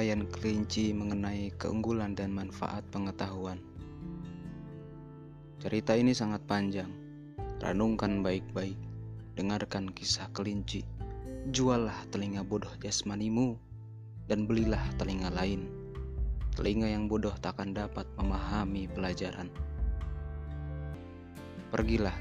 [0.00, 3.60] uraian kelinci mengenai keunggulan dan manfaat pengetahuan.
[5.60, 6.88] Cerita ini sangat panjang.
[7.60, 8.80] Renungkan baik-baik.
[9.36, 10.88] Dengarkan kisah kelinci.
[11.52, 13.60] Juallah telinga bodoh jasmanimu
[14.24, 15.68] dan belilah telinga lain.
[16.56, 19.52] Telinga yang bodoh takkan dapat memahami pelajaran.
[21.68, 22.16] Pergilah,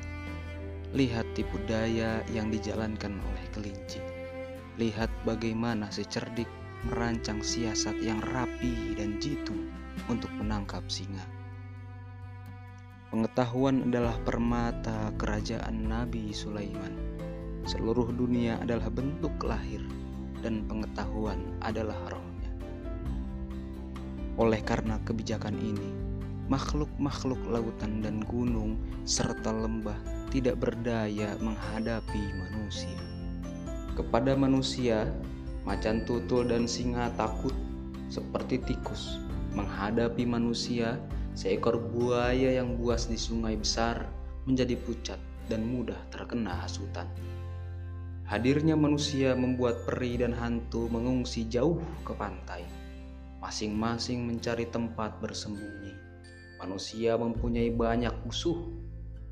[0.91, 4.03] lihat tipu daya yang dijalankan oleh kelinci.
[4.75, 9.55] Lihat bagaimana si cerdik merancang siasat yang rapi dan jitu
[10.07, 11.23] untuk menangkap singa.
[13.09, 16.93] Pengetahuan adalah permata kerajaan Nabi Sulaiman.
[17.65, 19.81] Seluruh dunia adalah bentuk lahir
[20.45, 22.51] dan pengetahuan adalah rohnya.
[24.39, 25.89] Oleh karena kebijakan ini,
[26.47, 29.97] makhluk-makhluk lautan dan gunung serta lembah
[30.29, 33.01] tidak berdaya menghadapi manusia.
[33.97, 35.09] Kepada manusia,
[35.69, 37.53] macan tutul dan singa takut
[38.09, 39.21] seperti tikus
[39.53, 40.97] menghadapi manusia.
[41.37, 44.03] Seekor buaya yang buas di sungai besar
[44.43, 47.07] menjadi pucat dan mudah terkena hasutan.
[48.27, 52.67] Hadirnya manusia membuat peri dan hantu mengungsi jauh ke pantai,
[53.39, 55.95] masing-masing mencari tempat bersembunyi.
[56.59, 58.59] Manusia mempunyai banyak musuh.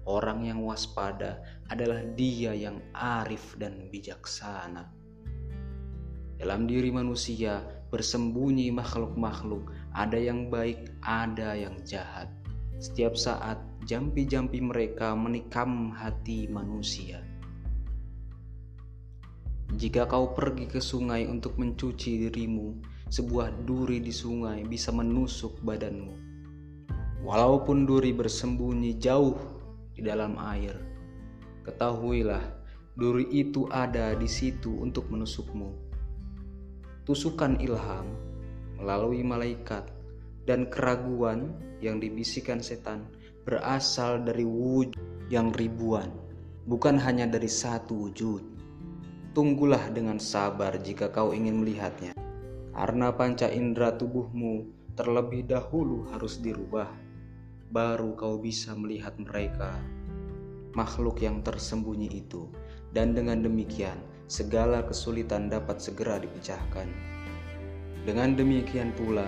[0.08, 4.97] Orang yang waspada adalah dia yang arif dan bijaksana.
[6.38, 12.30] Dalam diri manusia bersembunyi makhluk-makhluk, ada yang baik, ada yang jahat.
[12.78, 13.58] Setiap saat
[13.90, 17.26] jampi-jampi mereka menikam hati manusia.
[19.74, 22.78] Jika kau pergi ke sungai untuk mencuci dirimu,
[23.10, 26.14] sebuah duri di sungai bisa menusuk badanmu.
[27.26, 29.36] Walaupun duri bersembunyi jauh
[29.92, 30.78] di dalam air,
[31.66, 32.46] ketahuilah
[32.94, 35.87] duri itu ada di situ untuk menusukmu.
[37.08, 38.04] Tusukan ilham
[38.76, 39.88] melalui malaikat
[40.44, 43.08] dan keraguan yang dibisikkan setan
[43.48, 45.00] berasal dari wujud
[45.32, 46.12] yang ribuan,
[46.68, 48.44] bukan hanya dari satu wujud.
[49.32, 52.12] Tunggulah dengan sabar jika kau ingin melihatnya,
[52.76, 54.68] karena panca indera tubuhmu
[55.00, 56.92] terlebih dahulu harus dirubah
[57.72, 59.72] baru kau bisa melihat mereka,
[60.76, 62.52] makhluk yang tersembunyi itu,
[62.92, 63.96] dan dengan demikian
[64.28, 66.88] segala kesulitan dapat segera dipecahkan.
[68.04, 69.28] Dengan demikian pula,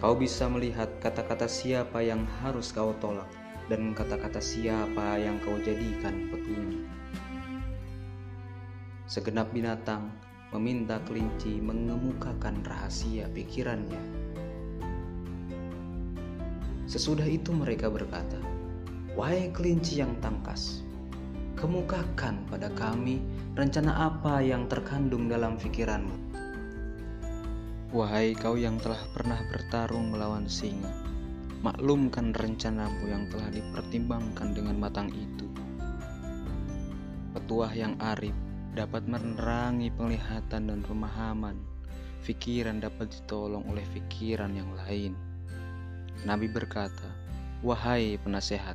[0.00, 3.28] kau bisa melihat kata-kata siapa yang harus kau tolak
[3.72, 6.84] dan kata-kata siapa yang kau jadikan petunjuk.
[9.08, 10.12] Segenap binatang
[10.52, 14.24] meminta kelinci mengemukakan rahasia pikirannya
[16.84, 18.36] Sesudah itu mereka berkata,
[19.16, 20.84] Wahai kelinci yang tangkas,
[21.56, 26.34] kemukakan pada kami rencana apa yang terkandung dalam pikiranmu.
[27.94, 30.90] Wahai kau yang telah pernah bertarung melawan singa,
[31.62, 35.46] maklumkan rencanamu yang telah dipertimbangkan dengan matang itu.
[37.30, 38.34] Petuah yang arif
[38.74, 41.54] dapat menerangi penglihatan dan pemahaman.
[42.26, 45.14] Pikiran dapat ditolong oleh pikiran yang lain.
[46.26, 47.06] Nabi berkata,
[47.62, 48.74] "Wahai penasehat,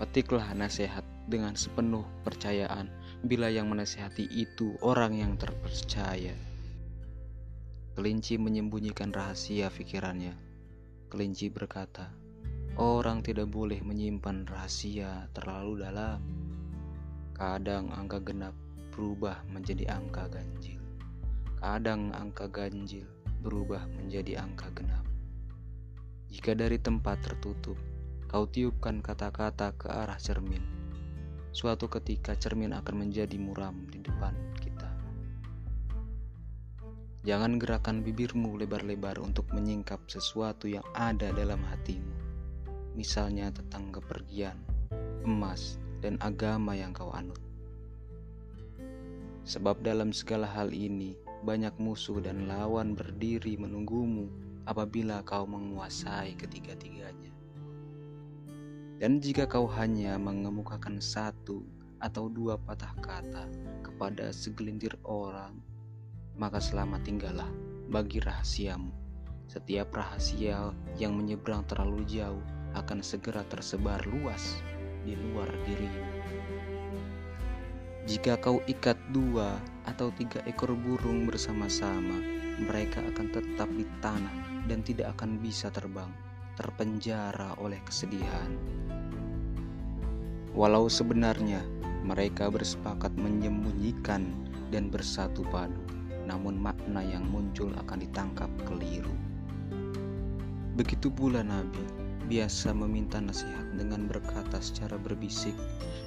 [0.00, 2.88] petiklah nasihat dengan sepenuh percayaan
[3.24, 6.36] bila yang menasehati itu orang yang terpercaya."
[7.96, 10.36] Kelinci menyembunyikan rahasia pikirannya.
[11.08, 12.12] Kelinci berkata,
[12.76, 16.20] "Orang tidak boleh menyimpan rahasia terlalu dalam."
[17.34, 18.54] Kadang angka genap
[18.94, 20.78] berubah menjadi angka ganjil.
[21.58, 23.06] Kadang angka ganjil
[23.42, 25.02] berubah menjadi angka genap.
[26.30, 27.78] Jika dari tempat tertutup,
[28.26, 30.62] kau tiupkan kata-kata ke arah cermin,
[31.54, 34.90] suatu ketika cermin akan menjadi muram di depan kita.
[37.22, 42.10] Jangan gerakan bibirmu lebar-lebar untuk menyingkap sesuatu yang ada dalam hatimu,
[42.98, 44.58] misalnya tentang kepergian,
[45.22, 47.38] emas, dan agama yang kau anut.
[49.46, 51.14] Sebab dalam segala hal ini,
[51.46, 54.26] banyak musuh dan lawan berdiri menunggumu
[54.66, 57.43] apabila kau menguasai ketiga-tiganya.
[59.04, 61.60] Dan jika kau hanya mengemukakan satu
[62.00, 63.52] atau dua patah kata
[63.84, 65.60] kepada segelintir orang,
[66.40, 67.52] maka selamat tinggallah
[67.92, 68.88] bagi rahasiamu.
[69.44, 72.40] Setiap rahasia yang menyeberang terlalu jauh
[72.72, 74.56] akan segera tersebar luas
[75.04, 76.04] di luar dirimu.
[78.08, 82.24] Jika kau ikat dua atau tiga ekor burung bersama-sama,
[82.56, 86.08] mereka akan tetap di tanah dan tidak akan bisa terbang,
[86.54, 88.50] terpenjara oleh kesedihan.
[90.54, 91.62] Walau sebenarnya
[92.06, 94.28] mereka bersepakat menyembunyikan
[94.70, 95.82] dan bersatu padu,
[96.28, 99.14] namun makna yang muncul akan ditangkap keliru.
[100.74, 101.82] Begitu pula Nabi
[102.26, 105.54] biasa meminta nasihat dengan berkata secara berbisik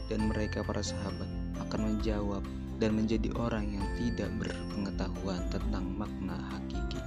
[0.09, 1.29] dan mereka para sahabat
[1.67, 2.41] akan menjawab
[2.77, 7.06] dan menjadi orang yang tidak berpengetahuan tentang makna hakiki.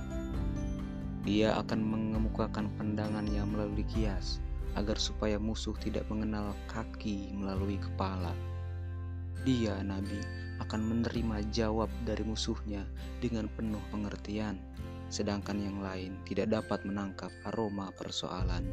[1.20, 4.40] Dia akan mengemukakan pandangannya melalui kias
[4.78, 8.32] agar supaya musuh tidak mengenal kaki melalui kepala.
[9.44, 10.20] Dia, Nabi,
[10.60, 12.84] akan menerima jawab dari musuhnya
[13.24, 14.60] dengan penuh pengertian,
[15.08, 18.64] sedangkan yang lain tidak dapat menangkap aroma persoalan.